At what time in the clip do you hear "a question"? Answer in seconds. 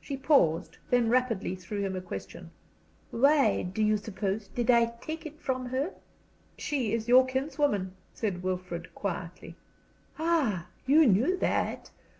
1.96-2.52